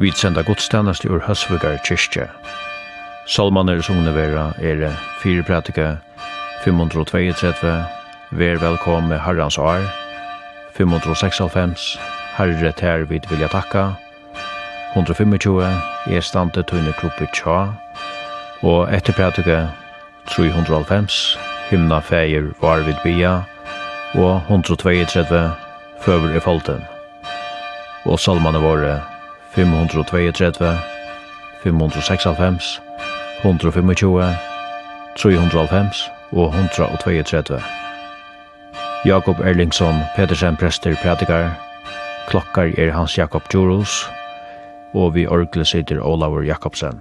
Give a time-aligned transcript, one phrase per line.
[0.00, 2.24] Vi sender godstjeneste ur Høsvigar kyrkje.
[3.28, 4.80] Salmaner som under vera er
[5.20, 5.98] 4 pratika
[6.64, 7.74] 532,
[8.30, 9.84] Vær velkom med Herrens år,
[10.78, 11.98] 596,
[12.38, 13.84] Herre ter vid vilja takka,
[14.94, 15.68] 125,
[16.08, 17.74] er stande tøyne klubbi tja,
[18.64, 19.66] og etter pratika
[20.32, 21.36] 390,
[21.68, 23.42] hymna feir var vid bia,
[24.16, 25.44] og 132,
[26.00, 26.80] Føver i folten.
[28.08, 29.00] Og salmaner våre
[29.54, 30.78] 532,
[31.62, 32.80] 596,
[33.38, 34.36] 125,
[35.16, 37.62] 390 og 132.
[39.04, 41.58] Jakob Erlingsson Petersen prester prædikar,
[42.28, 44.10] klokkar er Hans Jakob Djurus,
[44.94, 47.00] og vi orgle sitter Olavur Jakobsen.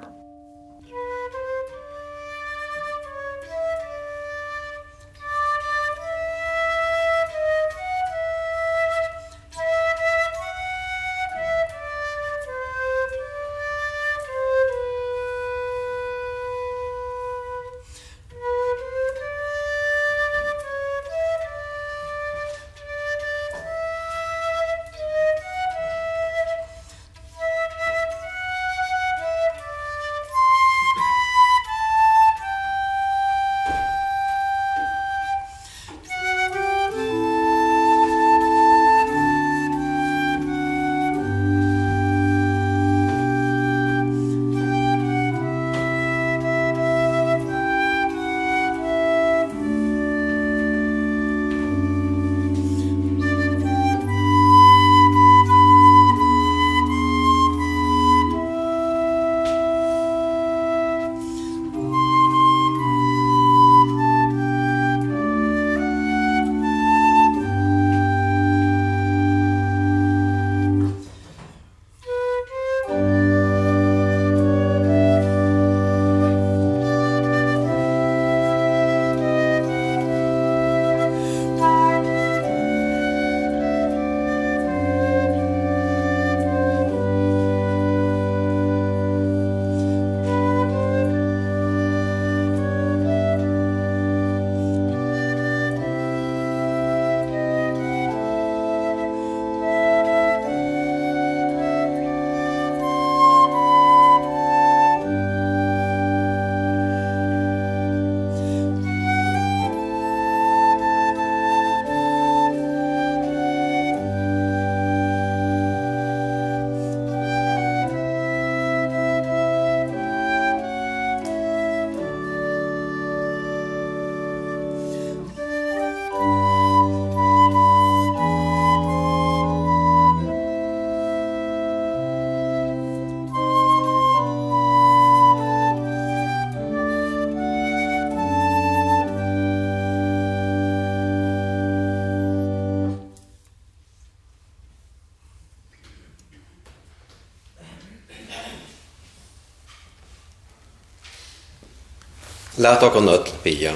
[152.60, 153.72] Lat okon öll bia.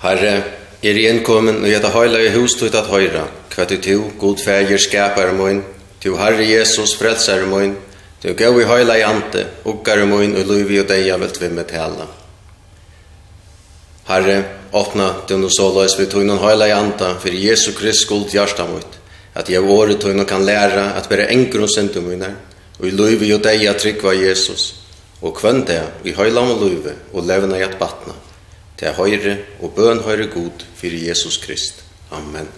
[0.00, 0.42] Herre,
[0.80, 4.40] er i innkommen og gjetta høyla i hus tutt at høyra, hva du to, god
[4.40, 5.60] fægir skapar moin,
[6.00, 7.74] tu Herre Jesus frelsar moin,
[8.22, 11.68] tu gau i høyla i ante, ukkar moin og luivi og deia velt vi med
[11.68, 12.08] tala.
[14.08, 14.38] Herre,
[14.72, 18.64] åpna du no så lois vi tugnan høyla i anta, for Jesu Krist skuld hjarta
[18.64, 18.96] moit,
[19.36, 22.32] at jeg året tugnan kan læra at bere engrun sendu moinar,
[22.80, 24.85] og i luivi og deia tryggva Jesus,
[25.22, 28.14] og kvønn det i høylam og løyve og levna i at batna,
[28.76, 31.84] til høyre og bøn høyre god fyrir Jesus Krist.
[32.12, 32.48] Amen.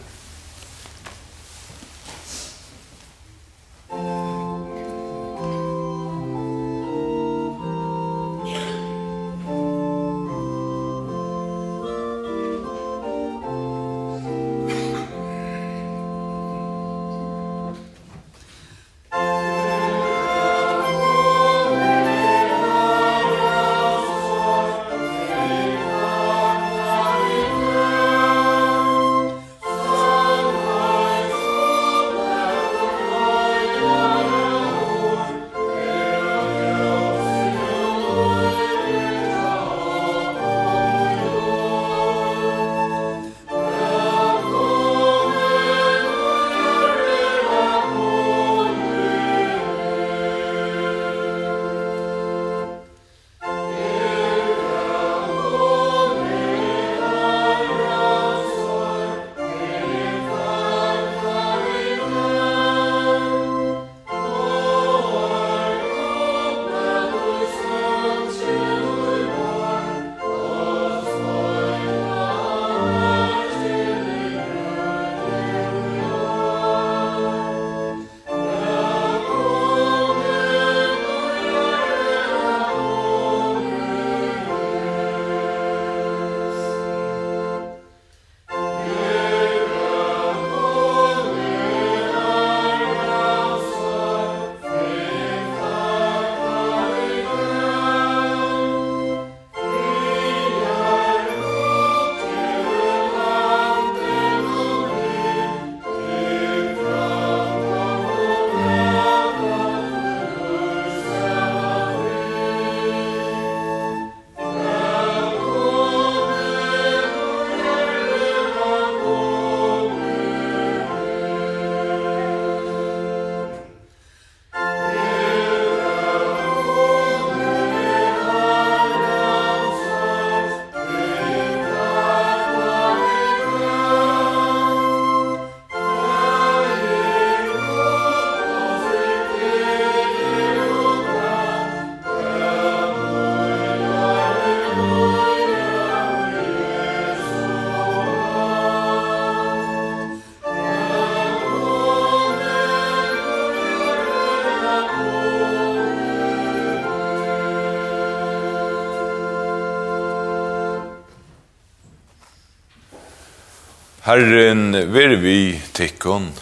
[164.09, 166.33] Herren, ver vi tikkun.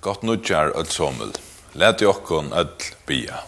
[0.00, 1.32] Gott nutjar öll somul.
[1.72, 2.72] Læt i okkon öll
[3.06, 3.42] bia.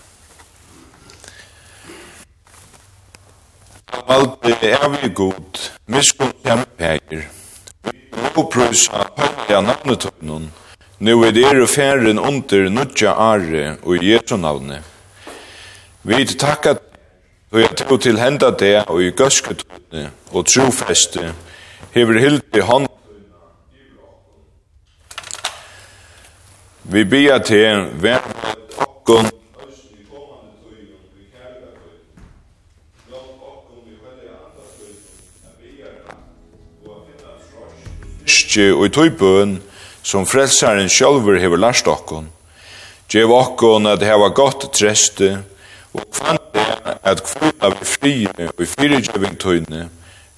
[4.08, 7.30] Valde er vi god, miskun kjempeir.
[7.84, 7.96] Vi
[8.36, 10.52] lovprøysa høyja navnetunnen,
[11.04, 14.78] Nu er det er færen under nudja are og i Jesu navne.
[16.02, 16.74] Vi takka
[17.50, 21.34] og jeg tog til henda det og i gøsketone og trofeste
[21.92, 22.88] hever hildi hånd
[26.84, 28.24] Vi bia til hver
[28.78, 29.28] okkon
[38.72, 39.56] og i tøybøn
[40.04, 42.28] som frelsaren sjálfur hefur lært okkon.
[43.08, 45.38] Gjev okkon at heva gott treste,
[45.94, 46.64] og kvante
[47.06, 49.86] at kvota vi frie og i fyrirgjeving tøyne,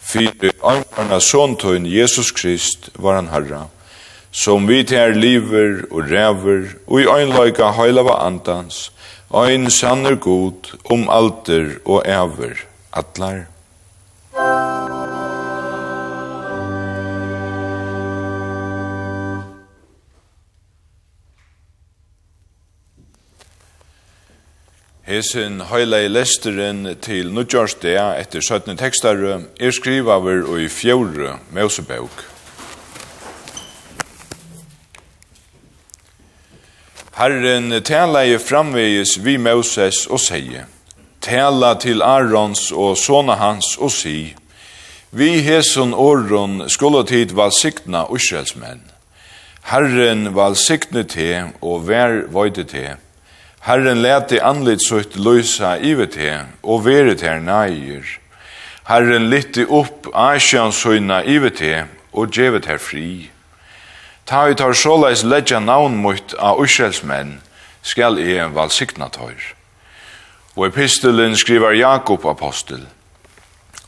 [0.06, 3.66] fyrir ankarna såntøyne Jesus Krist var han herra,
[4.30, 8.90] som vi til liver og ræver, og i øynløyka heilava andans,
[9.34, 12.62] ein sanner god om alter og æver,
[12.92, 13.46] atlar.
[25.06, 32.24] Hesin høyla i lesteren til Nudjørsdea etter 17 tekstar er skrivaver og i fjore Mosebøk.
[37.20, 40.66] Herren tala i framvegis vi Moses og seie,
[41.22, 44.34] tala til Arons og sona hans og si,
[45.14, 48.82] vi hesun åron skulle tid valsikna uskjelsmenn.
[49.70, 51.30] Herren valsikne te
[51.62, 52.96] og vær vøyde te,
[53.60, 58.04] Herren lete anlit sutt løysa ivet he, og veret her neier.
[58.86, 63.30] Herren lytte opp asjan søyna ivet he, og djevet her fri.
[64.26, 67.40] Ta ut tar såleis ledja navn mot av uskjelsmenn,
[67.82, 69.52] skal e en valsignat høyr.
[70.56, 72.86] Og epistelen skriver Jakob apostel,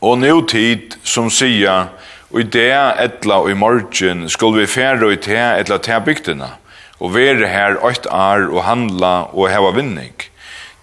[0.01, 1.89] og nu tid som sia,
[2.29, 2.71] og i det
[3.03, 6.53] etla og i morgen skal vi færa i te etla te bygdina,
[6.99, 10.15] og være her åkt ar og handla og heva vinning.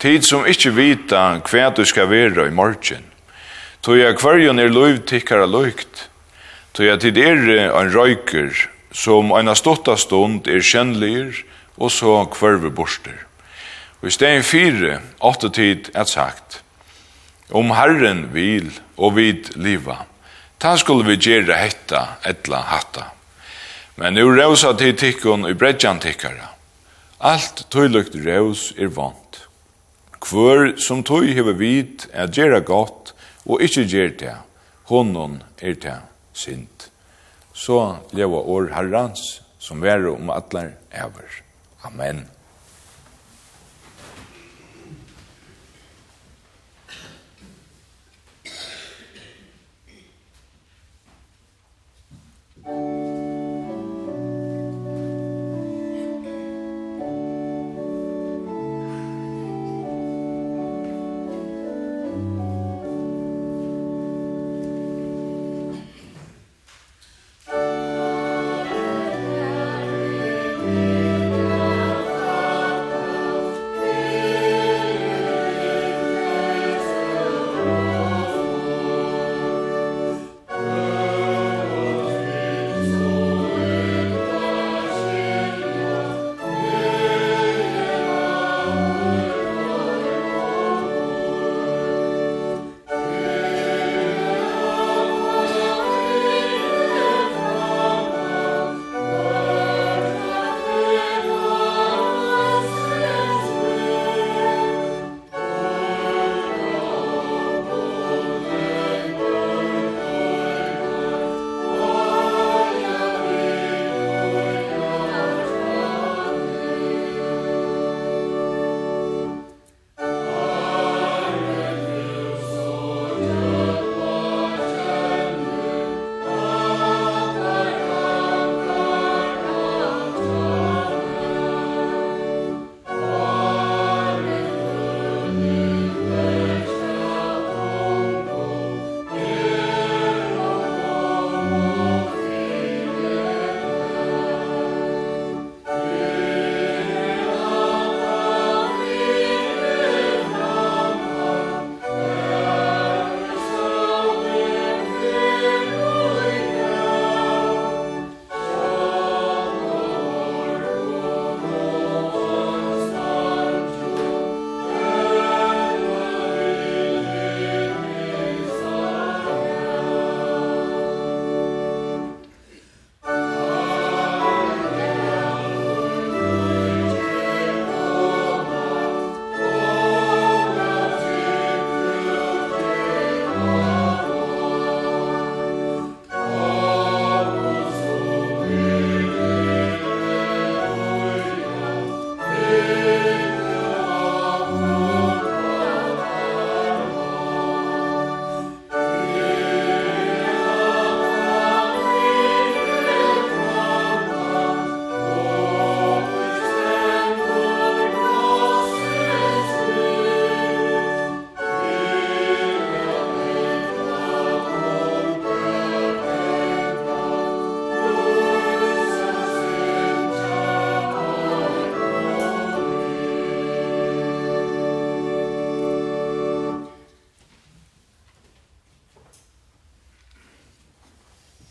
[0.01, 3.05] Tid som ikkje vita hva du skal være i morgen.
[3.85, 6.09] Tog jeg kvarjon er loiv tikkara lukt.
[6.75, 11.45] Tog jeg tid er en røyker som en stotta stund er kjennlir
[11.77, 13.17] og så kvarve borster.
[14.01, 16.61] Og i stedet fire, åtte tid er sagt,
[17.51, 20.05] om Herren vil og vid liva,
[20.59, 23.11] ta skulle vi gjere hetta etla hatta.
[23.97, 26.51] Men nu råsa til tikkun i bredjan tikkara.
[27.25, 29.41] Alt tøylukt rås er vant.
[30.21, 33.15] Kvør som tøy hever vit er gjerra gott
[33.47, 34.37] og ikkje gjer det,
[34.91, 35.97] honom er det
[36.37, 36.91] sint.
[37.57, 39.25] Så leva år herrans
[39.59, 41.43] som være om atlar ever.
[41.85, 42.27] Amen.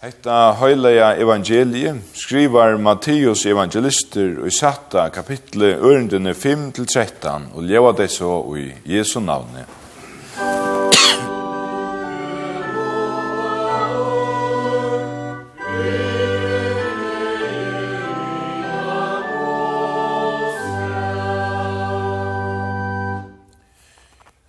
[0.06, 7.90] Hetta høylega evangelie skrivar Matteus evangelister i satta kapitlet ørendene 5 til 13 og leva
[7.98, 9.64] det så i Jesu navne.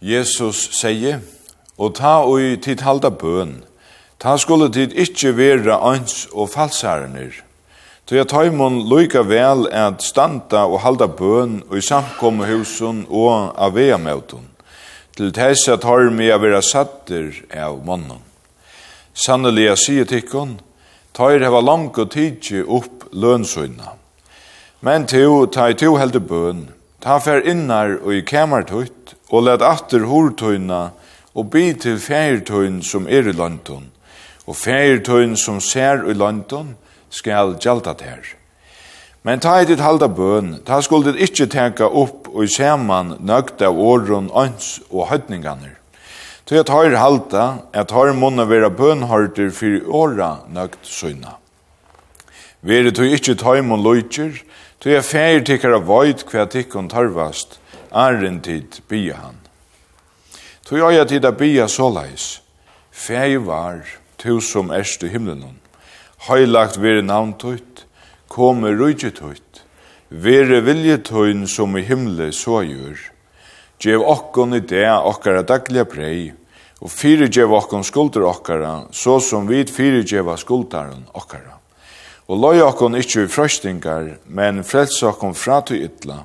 [0.04, 1.24] Jesus sier,
[1.80, 3.56] og ta og tid halda bøn,
[4.18, 7.34] Ta skulle tid ikkje vera ans og falsarner.
[8.08, 13.52] Tøy at taimon loika vel at standa og halda bøn og i samkomme husun og
[13.60, 14.46] avea møtun.
[15.16, 18.22] Til tess at harmi a vera satter av mannen.
[19.12, 20.54] Sannelig a sige tikkon,
[21.16, 23.96] tøyr heva langt og tidsi upp lønsuina.
[24.80, 26.68] Men tøy tøy tu helde bøn,
[27.00, 30.80] ta fer innar og i kamartøyt og let atter hortøyna
[31.34, 33.90] og bi til færtøyn som er i landtøyn
[34.46, 36.74] og færtøyn som ser i London
[37.10, 38.36] skal gjelda der.
[39.26, 43.74] Men ta et halda bøn, ta skulle det ikkje tenka opp og saman nøgt av
[43.74, 45.74] åren ans og høytninganer.
[46.46, 51.40] Ta at høyr halda, at høyr munna vera bønhørter fyrir åra nøgt søyna.
[52.62, 54.38] Vere tøy ikkje tøymon løytjer,
[54.78, 57.58] tøy at fær tikkar av vøyt hva tikkun tarvast,
[57.90, 59.42] æren tid bia han.
[60.70, 62.40] Tøy at tida bia såleis,
[62.94, 63.82] fær var,
[64.18, 65.58] tu som erst i himlen.
[66.28, 67.84] Heilagt vere navn tøyt,
[68.32, 69.62] kome rujtje tøyt,
[70.10, 72.98] vere vilje tøyn som i himle så gjør.
[73.82, 76.32] Gjev okkon i det okkara daglige brei,
[76.80, 79.68] og gjev okkon skulder okkara, så som vid
[80.04, 81.60] gjeva skuldaren okkara.
[82.28, 86.24] Og loj okkon ikkje i frøstingar, men frels okkon fra tøy ytla,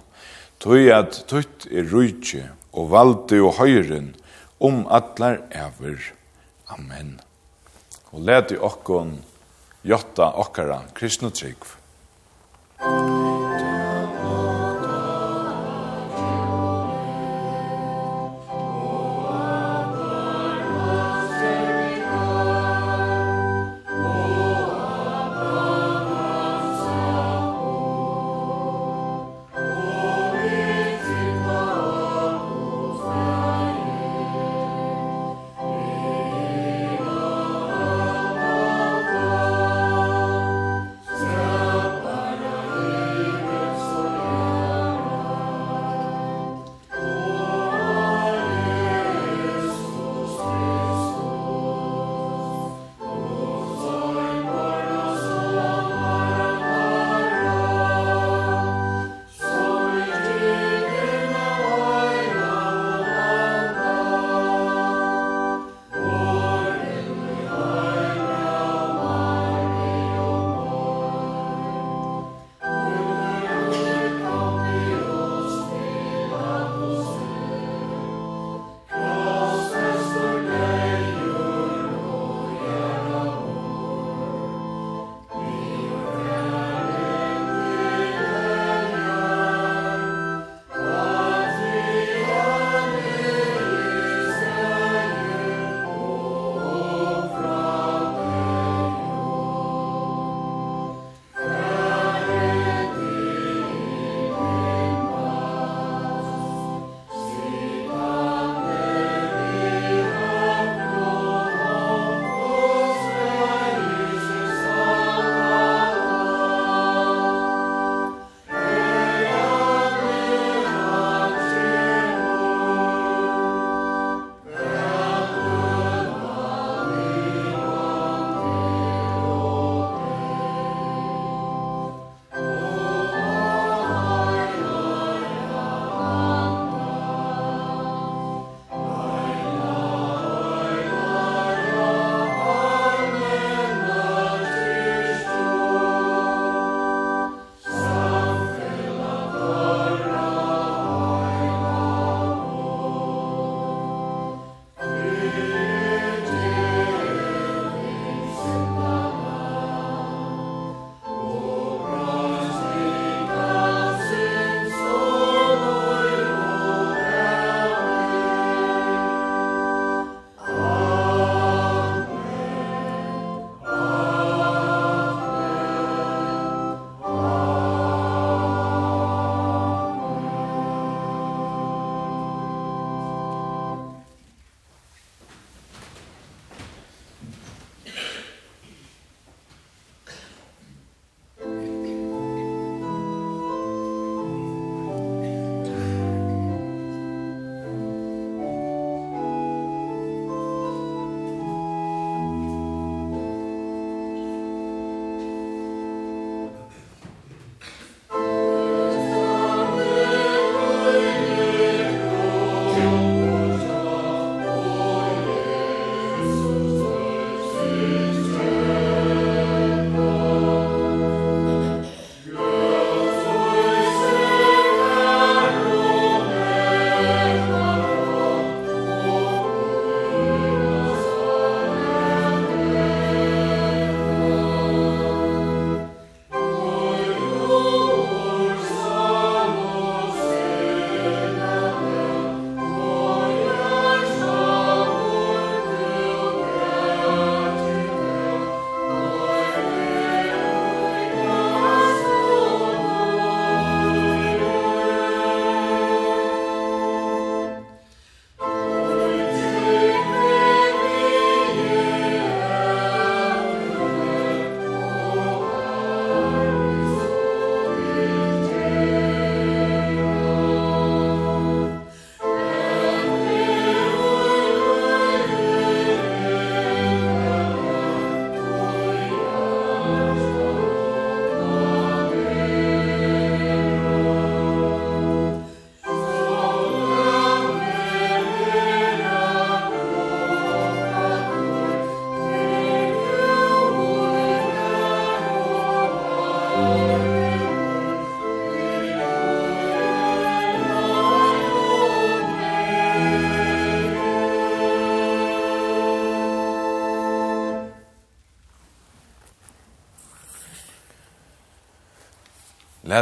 [0.60, 4.16] tøy at tøyt er rujtje, og valde og høyren,
[4.60, 6.14] om atlar ever.
[6.70, 7.20] Amen
[8.12, 9.16] og let i okkon
[9.88, 11.64] jotta okkara kristne trygg.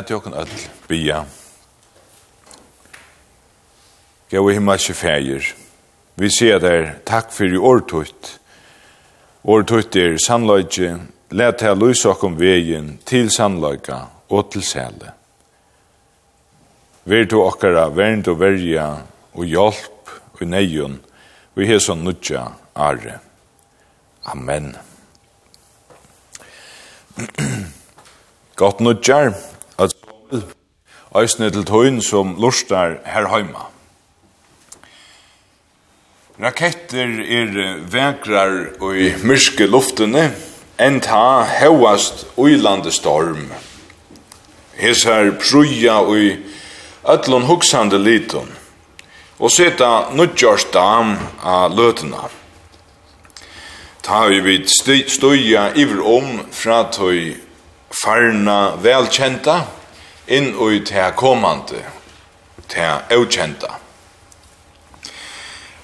[0.02, 1.26] lær kan öll bia.
[4.32, 5.56] Gå i himmelske fægir,
[6.16, 8.40] vi sier der takk i årtutt.
[9.44, 11.00] Årtutt er sannløyge,
[11.32, 15.14] lær til løys okkom vegin til sannløyga og til sæle.
[17.06, 19.02] Ver du okkara vernd og verja
[19.34, 20.10] og hjelp
[20.40, 21.00] og neion,
[21.56, 23.20] vi heson nudja are.
[24.26, 24.76] Amen.
[28.56, 29.34] Gott nudjar.
[29.34, 29.49] Amen.
[31.16, 33.66] Øysene til tøyen som lustar her heima.
[36.40, 40.30] Raketter er vekrar og i myrske luftene,
[40.80, 43.50] enn ta hevast uilande storm.
[44.80, 46.30] Hesar pruja og i
[47.04, 48.48] ötlun hugsande litun,
[49.40, 52.30] og seta nudjars dam a løtena.
[54.06, 54.70] Ta vi vid
[55.12, 57.36] stuja iver om fra tøy
[57.92, 59.58] farna velkjenta,
[60.30, 61.84] inn i til kommande,
[62.70, 63.72] til avkjenta.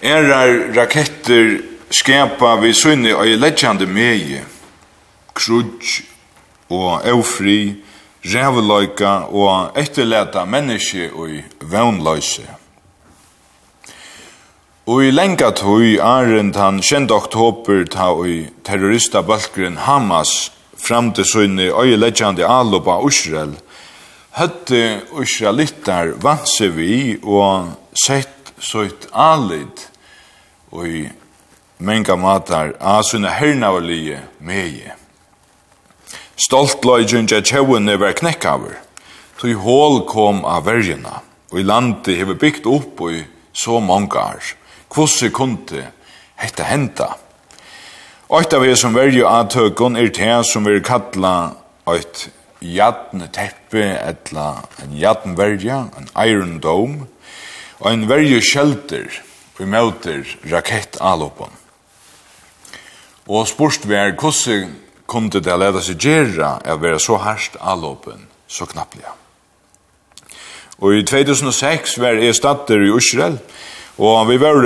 [0.01, 4.41] Erar raketter skapa vi sunni og i leggjande megi,
[5.33, 6.01] krudj
[6.69, 7.75] og eufri,
[8.25, 11.29] rævleika og etterleta menneske og
[11.61, 12.45] vannløse.
[14.85, 18.29] Og i lenga tøy arend han kjent oktober ta og
[18.63, 19.23] terrorista
[19.77, 23.55] Hamas fram til sunni og i leggjande alupa Israel,
[24.35, 24.81] høtte
[25.21, 29.87] israelittar vanse vi og sett søyt alit
[30.75, 31.05] og i
[31.85, 34.95] menga matar av sunne hernaverlige meie.
[36.35, 38.75] Stolt løygen ja tjevene var knekkaver,
[39.39, 41.21] så i hål kom av verjena,
[41.51, 43.23] og i landet heve bygd opp og i
[43.55, 44.55] så mange år.
[44.91, 45.87] Kvosse kunde
[46.35, 47.13] hette henta.
[48.27, 51.53] Og av det som verju atøkken er det som vi kalla
[51.87, 52.27] et
[52.73, 57.07] jadn teppe, etla en jadn verja, en iron dome,
[57.79, 59.21] og en verju shelter
[59.57, 61.51] vi møter rakettalåpen.
[63.27, 64.73] Og spurst vi er hvordan
[65.09, 69.13] kunne det leda seg gjerra er være så harst alopon så knapplega.
[70.81, 73.37] Og i 2006 var jeg statter i Israel,
[73.97, 74.59] og vi var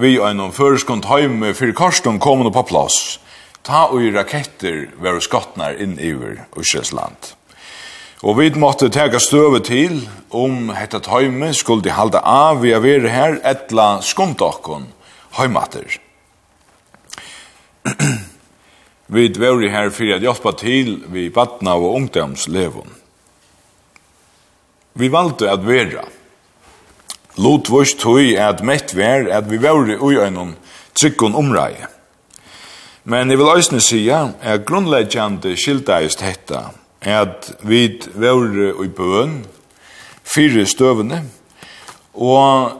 [0.00, 3.20] vi en om føreskont heime fyrir karston kom på plass.
[3.62, 6.10] Ta og i raketter var skottnar inn i
[6.58, 7.34] Israels land.
[8.22, 9.96] Og vi måtte teka støve til
[10.30, 14.84] om hetta tøyme skulle halda av vi er vere her etla skumtokkon
[15.34, 15.96] høymater.
[19.14, 22.92] vi dvore her fyrir at hjelpa til vi badna og ungdomslevon.
[24.94, 26.04] Vi valde at vera.
[27.42, 30.54] Lotvurs tøy er at mett vær at vi vore ui øynon
[30.94, 31.74] trykkon omræg.
[33.02, 36.68] Men jeg vil òsne sija er grunnleggjande skildaist hetta
[37.02, 39.42] at vi var i bøen,
[40.22, 41.22] fire støvende,
[42.14, 42.78] og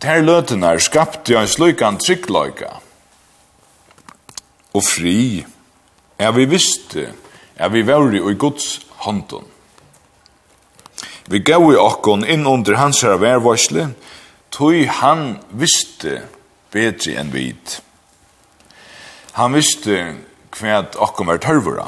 [0.00, 2.70] ter løtene skapt skapte en sløykan tryggløyka
[4.72, 5.44] og fri.
[6.18, 7.12] Ja, vi visste
[7.58, 9.44] ja, vi var i Guds hånden.
[11.26, 13.92] Vi gav i okkon inn under hans her vervarsle,
[14.50, 16.24] tog han visste
[16.72, 17.78] bedre enn vid.
[19.38, 20.16] Han visste
[20.58, 21.86] hva okkon var tørvura.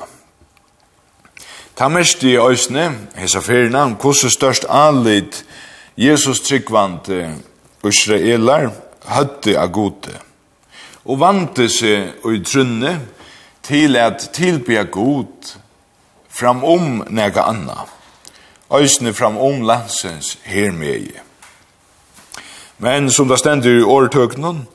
[1.75, 5.43] Ta mest i øysene, hesa ferina, hvordan størst anlid
[5.97, 7.11] Jesus tryggvant
[7.85, 8.71] Israelar
[9.11, 10.15] høtte av gode,
[11.05, 12.95] og vante seg i trunne
[13.67, 15.51] til at tilbya god
[16.31, 17.89] framom nega anna,
[18.71, 21.21] øysene framom landsens hermeie.
[22.79, 24.67] Men som det stender i åretøknen,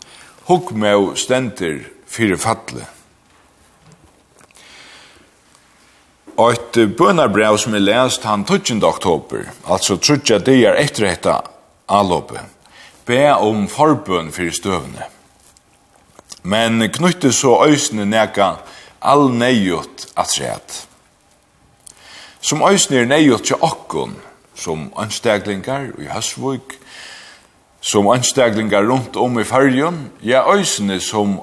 [0.52, 2.99] hukk med stender fyrir fattlet.
[6.48, 8.80] et bønarbrev som er lest han 12.
[8.88, 11.34] oktober, altså trutja dagar etter dette
[11.90, 12.46] allåpet,
[13.06, 15.08] be om forbøn for støvne.
[16.44, 18.54] Men knytte så øysene neka
[19.02, 20.86] all neiot at sett.
[22.42, 24.16] Som øysene er neiot til okkon,
[24.56, 26.78] som ansteglingar i Høsvøk,
[27.82, 31.40] som ansteglingar rundt om i fargen, ja øysene som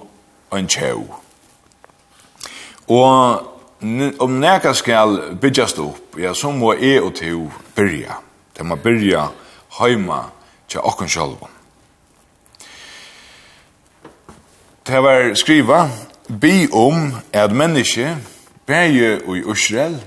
[0.52, 1.04] en tjau.
[2.88, 3.56] Og
[4.18, 8.16] om neka skal byggjast upp, ja, så må e og to byrja.
[8.56, 9.28] Det må byrja
[9.78, 10.22] heima
[10.68, 11.52] til okken sjálfum.
[14.86, 15.88] Det var skriva,
[16.40, 18.16] bi om at menneske,
[18.66, 20.00] bæje og i Israel,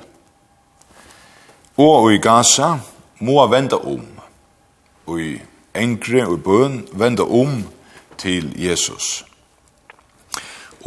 [1.77, 2.77] og i Gaza,
[3.19, 4.05] må venda om,
[5.05, 5.41] og i
[5.75, 7.63] engre og bøn, venda om
[8.17, 9.29] til Jesus.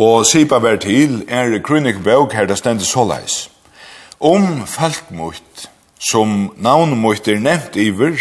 [0.01, 3.51] Og sipa vær til er krønikbøk her det stendet såleis.
[4.21, 8.17] Om falkmutt, som navnmutt er nevnt iver,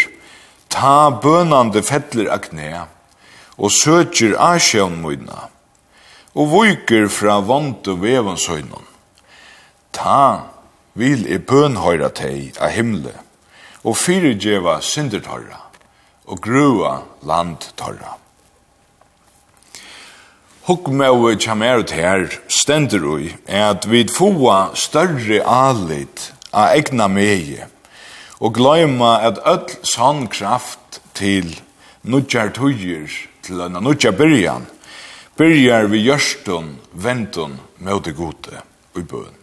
[0.70, 2.88] ta bønande fettler aknea,
[3.58, 5.48] og søkjer asjønmuidna,
[6.36, 8.88] og viker fra vant og vevansøgnon.
[9.96, 10.52] Ta
[10.94, 13.14] vil i bønhøyra teg av himle,
[13.84, 15.62] og fyrirgjeva syndertorra,
[16.28, 18.21] og grua landtorra.
[20.72, 27.66] Hukkmøve kommer ut her, stender ui, er at vi får større alit av egna meie,
[28.40, 31.50] og gløyma at öll sann kraft til
[32.08, 33.12] nudjar tøyer,
[33.44, 34.64] til en nudjar byrjan,
[35.36, 38.64] byrjar vi gjørstun, ventun, møte gode,
[38.96, 39.36] ui bøn.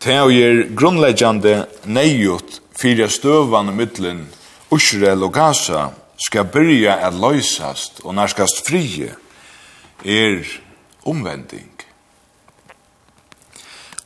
[0.00, 4.30] Teo er grunnleggjande neiut fyrir støvan mittlen
[4.72, 9.14] Ushurel og Gaza, skal byrja at løysast og narskast frie
[10.04, 10.48] er
[11.06, 11.70] omvending.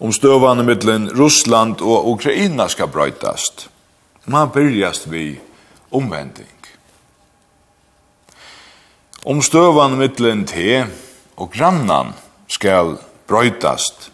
[0.03, 3.69] Omstøvane mittlen Russland og Ukraina skal brøytast.
[4.27, 5.41] Man byrjast vi
[5.91, 6.49] omvending.
[9.25, 10.85] Omstøvane mittlen te
[11.37, 12.13] og grannan
[12.51, 12.97] skal
[13.31, 14.11] brøytast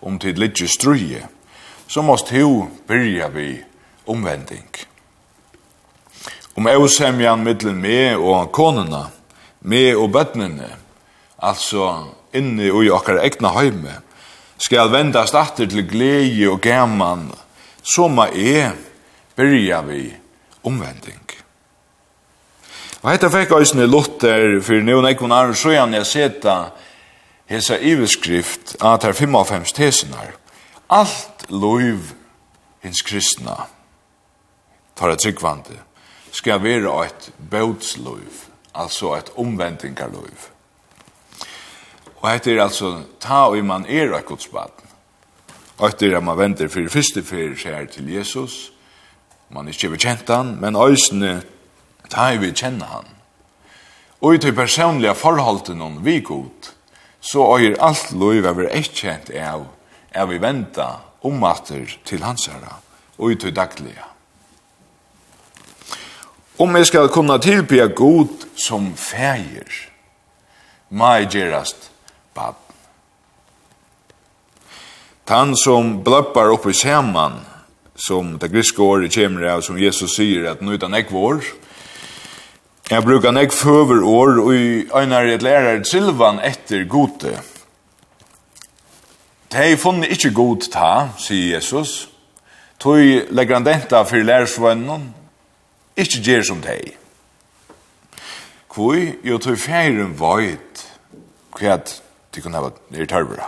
[0.00, 1.26] om tid litje struje,
[1.88, 3.48] så måst hu byrja vi
[4.06, 4.68] omvending.
[4.70, 4.95] Omvending.
[6.56, 9.10] Om eusemjan mittlen me og konuna,
[9.68, 10.70] me og bøtnene,
[11.44, 11.90] altså
[12.32, 13.98] inni og i okkar egna heime,
[14.56, 17.28] skal vendast atter til glede og gaman,
[17.84, 18.72] så er e
[19.36, 20.16] byrja vi
[20.64, 21.20] omvending.
[23.02, 26.56] Og hetta fekk òsne Luther fyrir nu nekvun arun søyan jeg seta
[27.46, 30.32] hesa iveskrift at her 55 tesenar.
[30.90, 32.16] Alt loiv
[32.82, 33.68] hins kristna
[34.96, 35.85] tar et tryggvande
[36.36, 38.44] skal være et bøtsløyv,
[38.74, 40.50] altså et omvendingarløyv.
[42.20, 44.84] Og dette er altså ta og man er et godsbaden.
[45.78, 48.72] Og dette er at man venter for det første fyrir seg til Jesus.
[49.48, 51.42] Man er ikke bekjent han, men øysene
[52.10, 53.12] ta og vi kjenner han.
[54.20, 56.72] Og i det personlige forholdet noen vi god,
[57.20, 59.68] så øyer alt løyv over er kjent av,
[60.10, 61.44] er vi venter om
[62.04, 62.80] til hans herra
[63.18, 64.15] og i det daglige.
[66.58, 69.66] Om jeg skal kunne tilbyr god som feir,
[70.88, 71.90] må jeg gjerast
[72.32, 72.56] bad.
[75.28, 77.42] Tan som blöppar oppe seman,
[77.96, 81.42] som det griske året kommer av, som Jesus sier, at nu utan ek vår,
[82.88, 87.34] jeg brukar nek føver år, og i øynar et lærer silvan etter gode.
[89.52, 92.08] Tei funnet ikkje god ta, sier Jesus,
[92.80, 95.10] tog legger han denta for lærersvannen,
[95.96, 96.96] Ikke gjør som deg.
[98.76, 100.82] Hvor jo tog feiren vøyt
[101.56, 103.46] hva de kunne ha vært tørvere.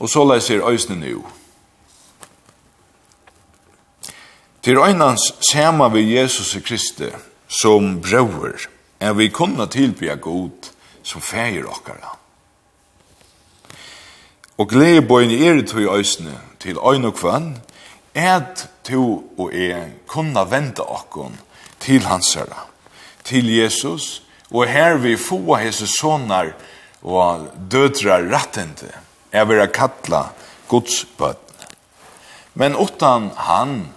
[0.00, 1.20] Og så leser øysene nå.
[4.62, 7.12] Til øynens sema vi Jesus Kristi
[7.48, 8.66] som brøver
[9.00, 12.16] er vi kunne tilbya god som feir okkara.
[14.58, 17.54] Og gledebøyne er i tog øysene til øyne og kvann
[18.14, 21.36] at to og jeg kunna vente okkon
[21.80, 22.66] til hans herre,
[23.24, 26.52] til Jesus, og her vi få hese sonar
[27.02, 28.90] og dødrar rattende,
[29.32, 30.24] er vil kalla
[30.68, 31.46] Guds bøtten.
[32.54, 33.88] Men utan han,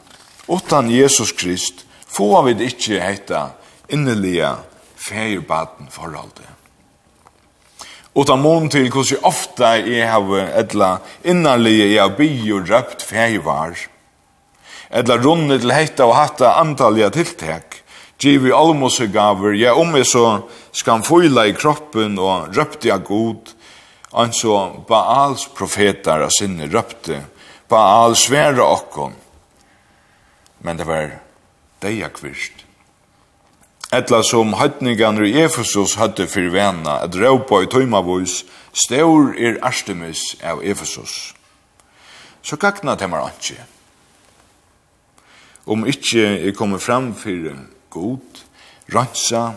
[0.47, 3.47] utan Jesus Krist, få vi det ikkje heita
[3.89, 4.53] innelige
[4.95, 6.45] feirbaten forholdet.
[8.13, 13.73] Utan mån til hvordan ofta jeg har etla innerlige jeg har bi og røpt feirvar,
[14.93, 17.79] eller runde til hetta og hatta antalliga tiltak.
[18.21, 20.25] Givi almose gaver, ja om jeg så
[20.77, 23.49] skamføyla i kroppen og røpte jeg god,
[24.13, 27.23] anså Baals profetar av sinne røpte,
[27.67, 29.17] Baal svære okkon.
[30.63, 31.17] Men det var
[31.83, 32.63] deia kvist.
[33.93, 40.31] Etla som høytningan i Efesus høytte fyrir vena, et råpa i tøymavus, staur er Artemis
[40.41, 41.33] av Efesus.
[42.41, 43.57] Så gagna temar anki.
[45.65, 47.55] Om ikkje er kommet fram for
[47.89, 48.43] god,
[48.93, 49.53] ransa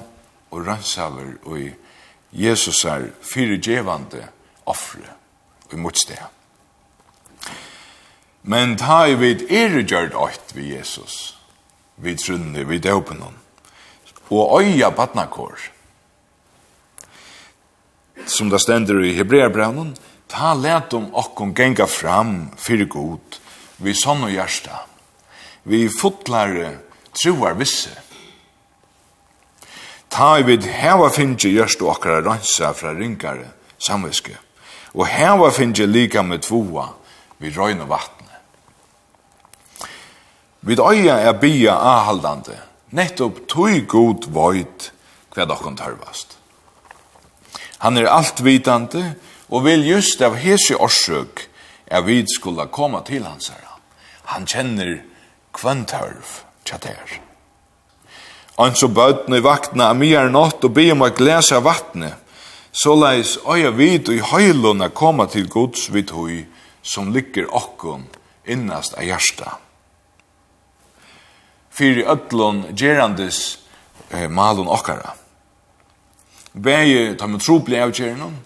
[0.51, 1.71] og ransaver og i
[2.37, 4.27] Jesus er fyrirgevande
[4.67, 5.07] offre
[5.67, 6.23] og i motsteg.
[8.47, 11.35] Men ta i vid eregjørt åkt vi Jesus,
[11.97, 13.25] vi trunne, vi døpen
[14.31, 15.59] og øya badnakår.
[18.27, 19.97] Som det stender i Hebreabraunen,
[20.29, 23.41] ta let om okkom genga fram fyrir god,
[23.79, 24.85] vi sånn og hjärsta
[25.67, 26.79] vi fotlare
[27.13, 27.91] troar visse.
[30.09, 33.49] Ta i vid heva finnje gjørst og akkara ransa fra ringare
[33.83, 34.37] samviske,
[34.95, 36.87] og heva finnje lika med tvoa
[37.43, 38.39] vi røyne vatne.
[40.67, 42.57] Vid øya er bia ahaldande,
[42.95, 44.91] nettopp tui god void
[45.35, 46.39] hva dokkon tørvast.
[47.83, 49.17] Han er altvitande
[49.51, 51.45] og vil just av hese orsøk
[51.87, 53.77] er vid skulle komme til hans herra.
[54.33, 55.03] Han kjenner
[55.57, 57.21] kvöntørv tjater.
[58.57, 61.67] Ans og bøtene i vaktna av mye er nått og be om å glese av
[61.67, 62.15] vattnet,
[62.77, 66.45] så leis øya vid og i høylona koma til gods vid hui
[66.85, 68.05] som ligger okkon
[68.47, 69.57] innast av hjärsta.
[71.73, 73.59] Fyri ötlon gerandis
[74.11, 75.13] eh, malun okkara.
[76.53, 78.37] Begge tar med troplig avgjernom,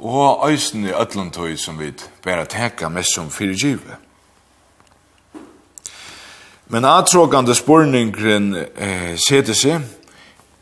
[0.00, 1.92] og æsni ötlon tøy som vi
[2.24, 4.00] bæra teka mest som givet.
[6.72, 9.84] Men atråkande spurningren eh, sete seg,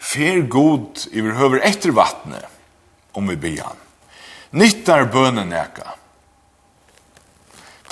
[0.02, 2.48] fer god i vi høver etter vattnet,
[3.14, 3.78] om vi blir han.
[4.58, 5.94] Nyttar bønen eka.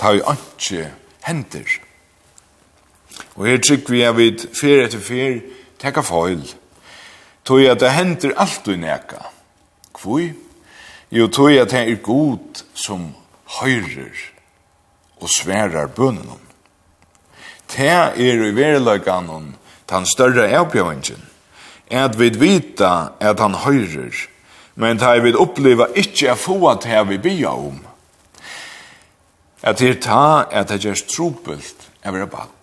[0.01, 0.91] Ta jo ikke
[1.29, 1.79] henter.
[3.37, 5.39] Og her trykker vi at vid fer etter fer
[5.81, 6.43] teka foil.
[7.45, 9.23] Tog at det henter du neka.
[9.95, 10.33] Kvoi?
[11.11, 13.15] Jo, tog at det er god som
[13.61, 14.15] høyrer
[15.21, 16.50] og sverar bønen om
[17.77, 19.55] det er i verilegganen
[19.91, 21.23] den større avbjøringen,
[21.91, 24.15] at vi vita at han høyrer,
[24.75, 27.81] men det er vi oppleva ikkje a få at det vi bia om.
[29.63, 32.57] At det er ta at det gjørs trupelt av er baden.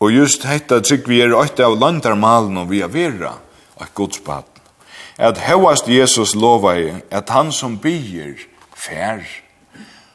[0.00, 3.32] Og just hetta trygg vi er åtte av landarmalen og vi er vera
[3.80, 4.50] av godsbatten.
[5.18, 8.34] At hevast Jesus lova i at han som bier
[8.74, 9.22] fær,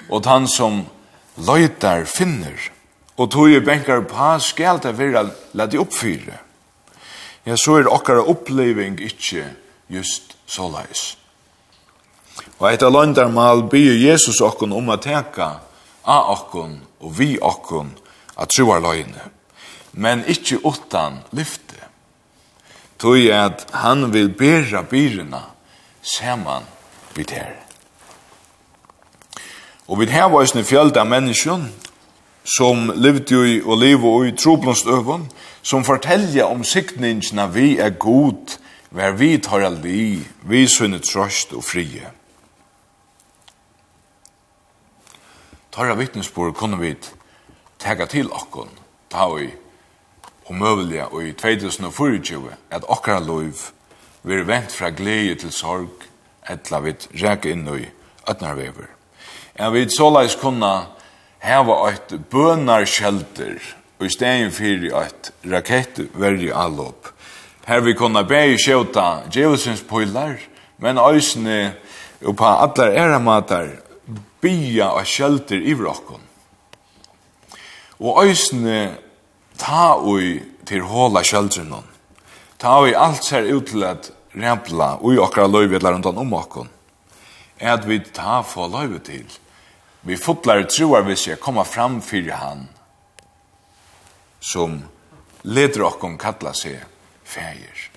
[0.10, 0.84] og han som
[1.46, 2.58] løytar finner,
[3.18, 6.38] og tog i benkar på skal det være lade oppfyre.
[7.46, 9.46] Ja, så er okkara oppleving ikkje
[9.90, 11.16] just så leis.
[12.60, 15.50] Og eit av landarmal byr Jesus okkon om a teka
[16.04, 17.92] a okkon og vi okkon
[18.40, 19.30] a troar løyne,
[19.92, 21.80] men ikkje utan lyfte.
[23.00, 25.42] Tog at han vil bera byrina
[26.04, 26.68] saman
[27.16, 27.69] vid her.
[29.90, 31.64] Og vi har vært en fjeld av mennesker
[32.46, 35.26] som levde i og lever i troblomstøven,
[35.62, 38.60] som forteller om siktningene vi er god,
[38.94, 42.12] hver vi tar aldri, vi sunne trøst og frie.
[45.74, 46.94] Tarra vittnesbord kunne vi
[47.82, 48.70] tega til okkon,
[49.10, 49.50] ta vi
[50.50, 53.70] omøvelige og i 2024 at okkara loiv
[54.24, 56.06] vi er vent fra glede til sorg
[56.50, 57.86] etla vi reka inn i
[58.30, 58.99] ötnarvever.
[59.60, 60.72] Jeg vil såleis kunne
[61.44, 63.58] heva et bønarskjelter
[64.00, 67.10] og i stedet for et rakettverje allop.
[67.68, 70.38] Her vi kunne be i skjøta djevelsens poilar,
[70.80, 71.74] men øysene
[72.24, 73.68] og på allar æramater
[74.40, 76.24] bya og kjelter i vrokken.
[78.00, 78.96] Og øysene
[79.60, 81.84] ta ui til håla skjeltrenon.
[82.60, 86.72] Ta ui alt ser ut til at rempla ui okra løyvedlar rundt om okkon.
[87.60, 89.28] Er at vi ta få løyve til
[90.02, 92.68] Vi fotlar troar vi ska komma fram fyrir han
[94.40, 94.84] som
[95.42, 96.80] leder okkom kalla seg
[97.26, 97.90] sig.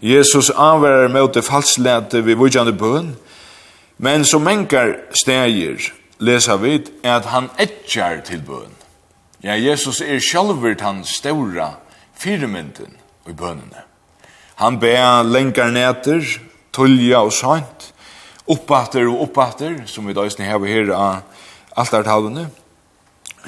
[0.00, 3.16] Jesus anvärar mot det falslete vi vujande bøn,
[3.96, 8.72] men som mänkar stegir lesa vid er at han etjar til bøn.
[9.42, 11.70] Ja, Jesus er självvart han ståra
[12.14, 12.96] firmynden
[13.28, 13.84] i bønene.
[14.54, 16.24] Han ber länkar neter,
[16.72, 17.92] tullja og sant,
[18.46, 21.42] oppater og oppater, som vi da isne har her av
[21.76, 22.48] altartalene.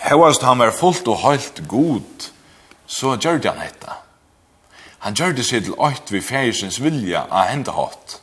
[0.03, 2.29] Hevast han var fullt og helt god,
[2.87, 3.97] så gjør han dette.
[5.07, 8.19] Han gjør det seg til åkt vi færsens vilja av hende hatt.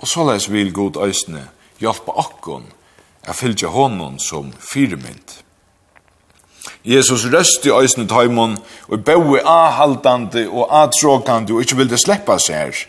[0.00, 1.46] Og så les vil god øsne
[1.80, 2.66] hjelpe akkon
[3.24, 5.40] a fylgja honom som firmynd.
[6.84, 12.84] Jesus røst i øsne taimon og bøy avhaldande og atråkande og ikkje vilde sleppa seg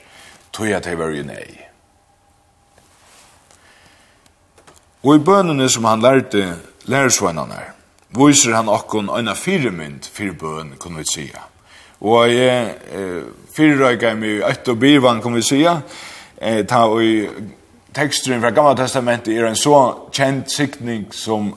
[0.51, 1.64] tog jeg til var jo nei.
[5.05, 6.55] Og i bønene som han lærte
[6.89, 7.59] lærersvennene
[8.17, 11.41] viser han okkon øyne firemynd for bøn, kunne vi sige.
[12.01, 13.23] Og jeg eh,
[13.55, 15.81] fyrrøyga meg i og birvan, kunne vi sige,
[16.41, 17.27] eh, ta i
[17.93, 21.53] teksturen fra Gamla Testamentet er en så kjent sikning som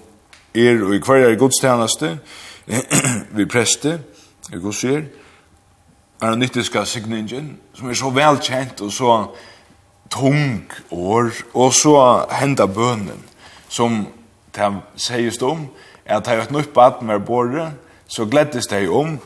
[0.55, 2.19] er og i hver er godstjeneste,
[3.31, 4.01] vi preste,
[4.53, 5.03] i godsier,
[6.21, 9.27] aronittiska signingen, som er så velkjent og så
[10.11, 13.25] tung år, og så henda bønnen
[13.69, 14.07] som
[14.57, 15.69] de sier om,
[16.07, 17.73] at de har et nytt bad med båret,
[18.09, 19.19] så gleddes de om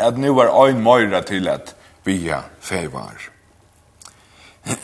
[0.00, 3.30] at nu var ein møyre til at bia feivar.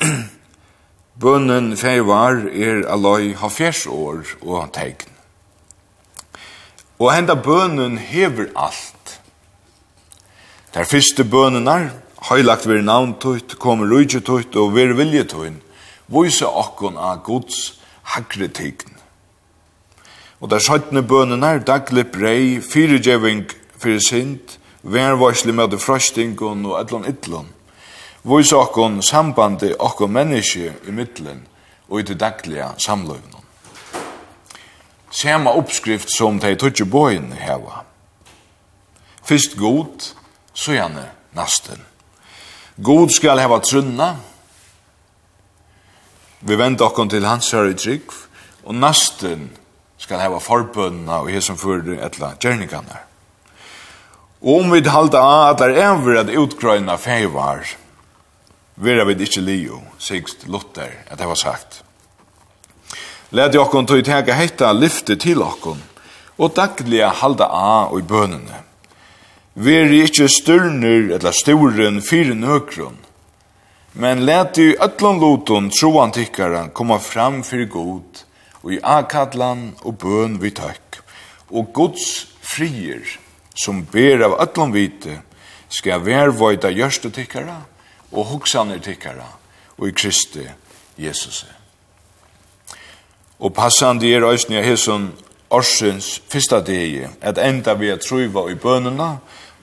[1.20, 5.08] Bønnen feivar er aloi hafjers år og tegn.
[6.98, 9.20] Og henda bønnen hever alt.
[10.74, 11.90] Der fyrste bønnenar,
[12.28, 15.62] heilagt vir navn tøyt, kommer rujtje tøyt og vir vilje tøyt,
[16.12, 17.75] vise okkon av Guds
[18.12, 18.94] hagre tegn.
[20.40, 23.46] Og der sjøttene bønnen er daglig brei, fyrirgjeving
[23.80, 27.48] fyrir sint, vervarsli med det frøstingon og etlan ytlon.
[28.26, 31.44] Vois okkon sambandi okkon menneske i middelen
[31.88, 33.42] og i det dagliga samløvnum.
[35.10, 37.84] Sema oppskrift som de tutsi boin heva.
[39.26, 40.12] Fyrst god,
[40.54, 41.80] så gjerne nasten.
[42.82, 44.16] God skal heva trunna,
[46.40, 48.12] Vi vender okkon til hans herre trygg,
[48.66, 49.48] og nasten
[49.98, 53.00] skal heva forbundna og hesson fyrir etla gjerningarna.
[54.44, 57.64] Og om vi halda av at det er over at utgrøyna feivar,
[58.76, 61.80] vera vi ikkje lio, sigst Luther, at det var sagt.
[63.32, 65.80] Led jo okkon tog tega heita lyfte til okkon,
[66.36, 68.60] og dagliga halda av og i bønene.
[69.56, 72.98] Veri ikkje styrner eller sturen fyrir nøkron,
[73.98, 78.18] Men lät du ötlun loton troan tykkaren komma fram för god
[78.52, 80.96] och i akadlan och bön vi tack.
[81.48, 83.18] Och Guds frier
[83.54, 85.18] som ber av ötlun vite
[85.68, 87.62] ska vervoida görstu tykkara
[88.10, 89.24] och hoksaner tykkara
[89.76, 90.48] och i Kristi
[90.96, 91.46] Jesus.
[93.38, 95.12] Och passande er ösnia hesson
[95.48, 99.18] orsens fyrsta degi at enda vi at truva i bönerna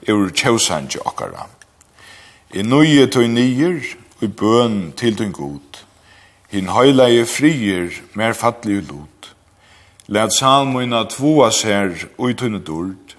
[0.06, 1.46] ur tjausanji okkara.
[2.50, 5.84] I nøye tøy nyer i bøn til din god.
[6.48, 9.30] Hin høyleie frier mer fattelig lot.
[10.06, 13.16] Læt salmoina tvoa ser ui tunne dord.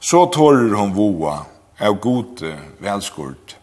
[0.00, 1.44] Så tårer hon voa
[1.80, 3.56] av gode velskort.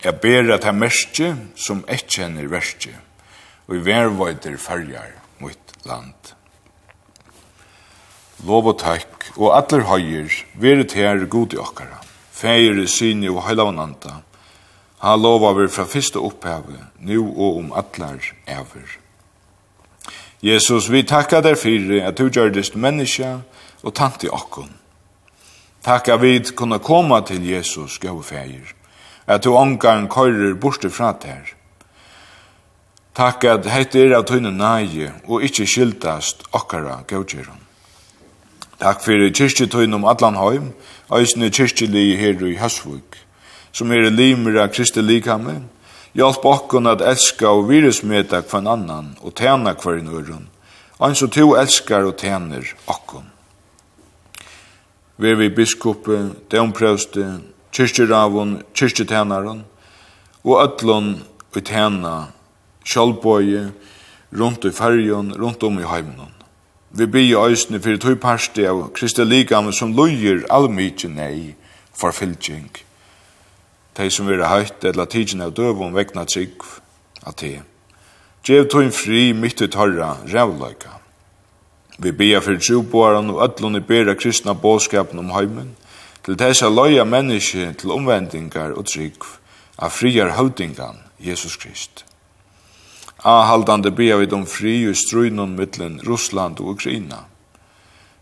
[0.00, 1.30] Jeg ber at jeg merke
[1.60, 2.94] som ikke kjenner verskje,
[3.68, 6.32] og i vervøyder farger mot land.
[8.48, 12.00] Lov og takk, og atler høyer, veret her god i okkara.
[12.32, 14.22] Feire, syne og heilavnanda,
[15.00, 18.98] Han lova vi fra fyrste opphavet, nu og om atler ever.
[20.42, 23.38] Jesus, vi takka der fyrir at du gjørdest menneska
[23.82, 24.70] og tanti okkon.
[25.84, 28.74] Takka vi kunna koma til Jesus, gau feir,
[29.26, 31.48] at du omgang køyrer borte fra der.
[33.16, 37.58] Takk at heit er av tøyne nægje og ikkje skiltast okkara gautjeron.
[38.80, 40.70] Takk fyrir kyrkjetøyne om allan heim,
[41.08, 43.16] kyrkje li her i Høsvuk
[43.72, 45.60] som er limer av Kristi likame,
[46.16, 50.48] hjelp okkon at elska og virusmeta kvann annan og tjena kvarin urun,
[50.98, 53.28] og så to elskar og tjener okkon.
[55.20, 56.18] Ver vi biskope,
[56.50, 57.40] deumprøvste,
[57.76, 59.64] kyrkjeravun, kyrkjetjenaren,
[60.44, 61.14] og ötlun
[61.52, 62.16] og tjena
[62.88, 63.70] kjallbøye
[64.32, 66.34] rundt i färgen, rundt om i heimnon.
[66.90, 71.52] Vi bygger øysene fyrir parste av Kristi Ligam som løyer allmykje nei
[71.94, 72.89] for fylgjeng
[74.00, 76.64] de som vera høyt eller tidsin av døvun vegna trygg
[77.26, 77.58] av te.
[78.46, 80.96] Gjev tog fri mitt ut harra rævløyka.
[82.00, 85.74] Vi bia for troboaren og öllun i bera kristna båskapen om heimen,
[86.24, 89.26] til tessa loja menneske til omvendingar og trygg
[89.76, 92.04] av friar høvdingan Jesus Krist.
[93.24, 97.26] Ahaldande bia vi om fri i struinon mittlen Russland og Ukraina.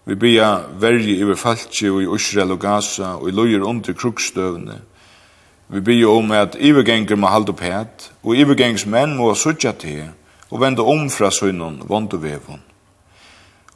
[0.05, 4.81] Vi bia verje i falki og i Israel og Gaza og i lojer under krukstøvne,
[5.69, 10.07] Vi byr om at ivergenger må halde pæt, og ivergengs menn må sutja til,
[10.51, 12.63] og vende om fra sunnen vonduvevun.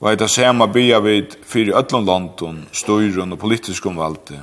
[0.01, 4.41] Og eit av sema bya vid fyrir öllum landun, styrun og politiskum valde,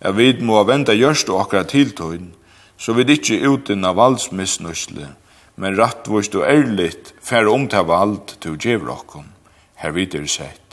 [0.00, 2.32] er vid må venda gjørst og akkurat tiltøyn,
[2.78, 5.08] så vid ikkje utin av valdsmissnusle,
[5.56, 9.30] men rattvust og ærligt færre om til vald til djevrokken,
[9.82, 10.67] her videre sett.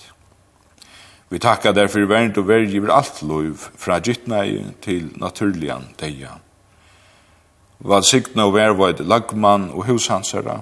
[1.29, 6.37] Vi takkar derfor vernd og verg iver alt loiv, fra gittnei til naturlian deia.
[7.79, 10.59] Valsikna og vervoid lagmann og hushansara,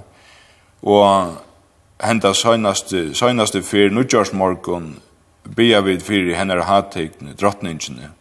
[0.84, 1.36] og
[2.04, 4.96] henda søgnaste, søgnaste fyr nudjarsmorgon
[5.56, 8.12] bia vid fyr i hennar hatteikne, drottningene,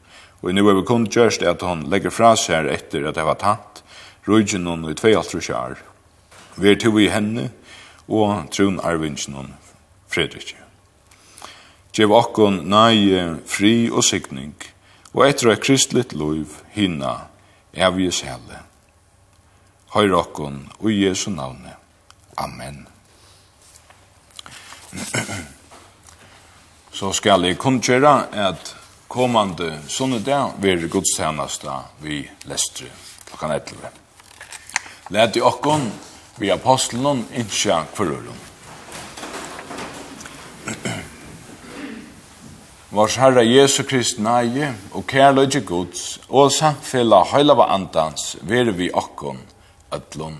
[0.43, 3.39] og nu er vi kun gjørst at hon legger fra seg etter at det var
[3.39, 3.85] tatt,
[4.27, 5.79] rujgen hon i kjær.
[6.57, 7.51] Vi er to i henne,
[8.09, 9.55] og trun arvingen hon,
[10.09, 10.62] Fredrik.
[11.93, 14.55] Gjev okkon nøye, fri og sikning,
[15.13, 17.29] og etter et kristligt liv hinna
[17.77, 18.63] evjes helle.
[19.93, 21.75] Høyre okkon og Jesu navne.
[22.41, 22.87] Amen.
[26.97, 28.15] Så skal jeg kunngjøre
[28.49, 28.75] at
[29.13, 32.89] kommande sånne dag vil godstjeneste vi lestre
[33.29, 33.93] klokkan 11.
[35.13, 35.91] Læt i okkon
[36.41, 38.39] vi apostelen innskja kvarøren.
[42.93, 49.39] Vars Herre Jesu Krist nage, og kærløyge Guds og samfella heilava andans vere vi okkon
[49.97, 50.37] ötlun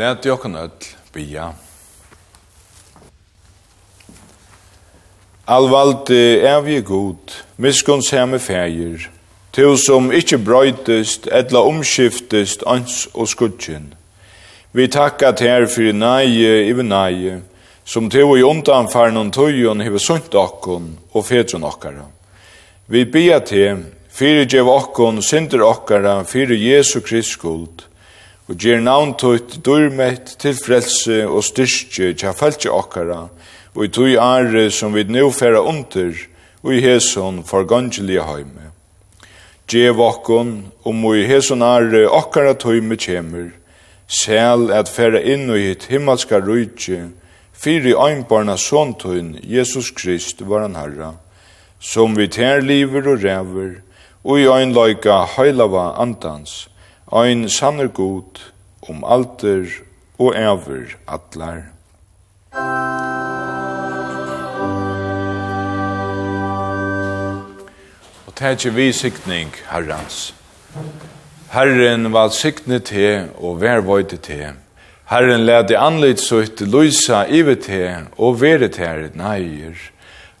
[0.00, 1.50] Læt jo kan öll bia.
[5.46, 9.10] Alvaldi er vi god, miskunns med fægir,
[9.52, 13.92] til som ikkje brøytist, etla omskiftest, ans og skudgen.
[14.72, 17.42] Vi takka ter fyrir næje iver næje,
[17.84, 22.08] som til og i undanfaren og tøyen hever sunt okkon og fedron okkara.
[22.86, 27.89] Vi bia til, fyrir djev okkon, synder okkara, fyrir Jesu Krist skuld,
[28.50, 33.28] og gjer navn tøyt dyrmet til frelse og styrke tja falskje okkara,
[33.76, 36.16] og i tøy are som vi nu færa under,
[36.64, 38.72] og i heson forgangelige heime.
[39.70, 40.50] Gjev okkon,
[40.84, 43.52] om og i heson are okkara tøyme kjemur,
[44.10, 47.12] sel at færa inn og hitt himmelska rujtje,
[47.54, 51.12] fyri øynbarna såntøyn, Jesus Krist, varan herra,
[51.78, 53.70] som vi tær liver og ræver,
[54.24, 56.69] og i øynløyga heilava andans,
[57.12, 58.38] ein sannur god
[58.88, 59.66] um alter
[60.18, 61.62] og æver atlar.
[68.26, 70.34] Og tætje vi sikning herrans.
[71.50, 74.52] Herren var sikne te og vervøyte te.
[75.10, 79.74] Herren lærte anleit sutt lysa ive te og vere te neier.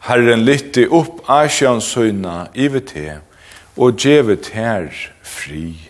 [0.06, 3.18] Herren lytte opp asjans søyna ive te
[3.76, 4.86] og djevet her
[5.22, 5.89] fri.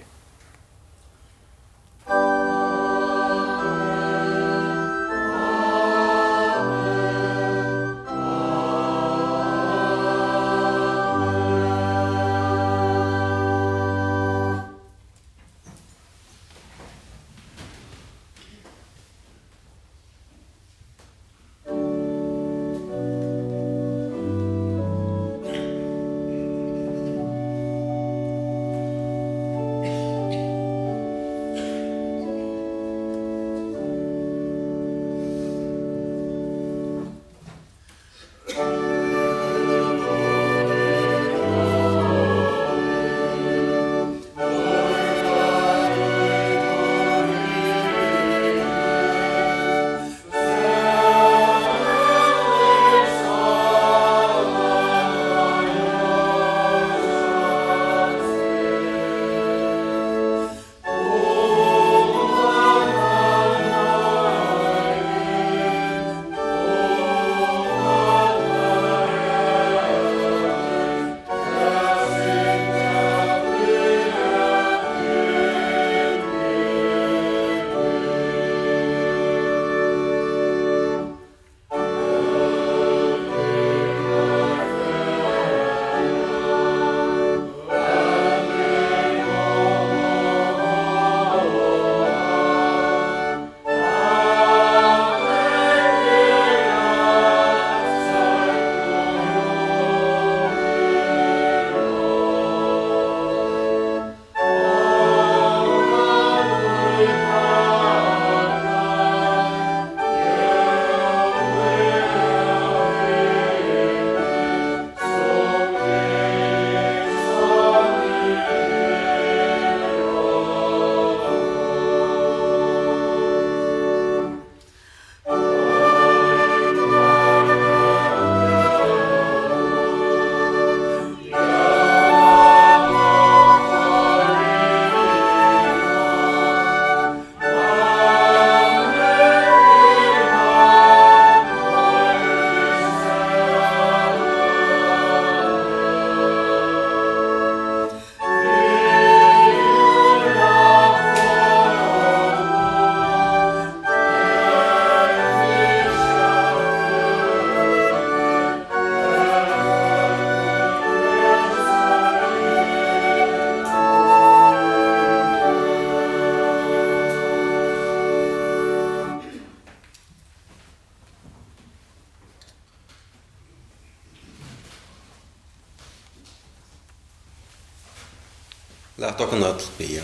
[179.21, 180.03] lagt okkur nøll bia.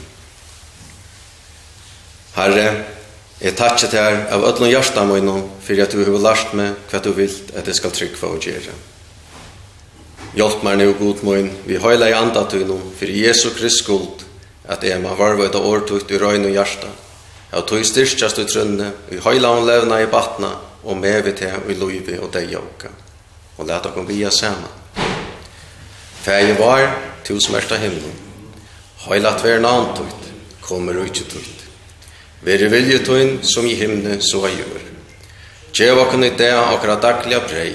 [2.36, 2.84] Herre,
[3.40, 7.00] jeg takkje til her av öllun hjärsta møyno fyrir at du hefur lært meg hva
[7.00, 8.74] du vilt at jeg skal tryggva og gjere.
[10.36, 14.26] Hjelp meg nu god møyn, vi høyla i andatunnum fyrir Jesu Krist skuld
[14.68, 16.92] at jeg må varva et årtukt i røyno og hjärsta.
[17.52, 20.52] Jeg tøy styrstjast ut trunne, vi høyla om levna i batna
[20.84, 22.92] og mevi til og i og deg jokka.
[23.56, 24.84] Og let okkur bia saman.
[26.20, 26.90] Fæg var,
[27.24, 28.25] tusen mest himmelen.
[29.06, 30.30] Heilat tver navn tøyt,
[30.66, 31.60] kommer ikkje tøyt.
[32.42, 34.88] Vær vilje tøyn som i himne så er gjør.
[35.76, 37.68] Gjev okken i det akkurat daglige brei,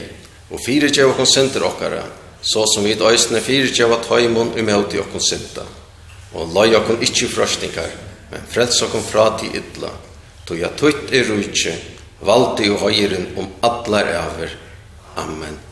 [0.52, 2.04] og fire gjev okken sinter okkara,
[2.44, 5.64] så som vi døysene fire gjev at høymon um i okken sinta.
[6.36, 7.96] Og lai okken ikkje frøstingar,
[8.32, 9.96] men frels okken fra til idla,
[10.48, 11.80] tøy at tøyt er rujtje,
[12.28, 14.58] valdi og høyren om atlar æver.
[15.16, 15.71] Amen.